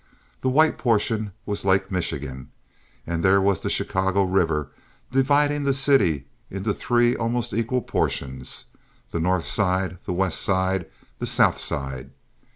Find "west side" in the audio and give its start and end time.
10.13-10.87